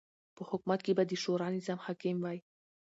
[0.35, 2.37] په حکومت کی به د شورا نظام حاکم وی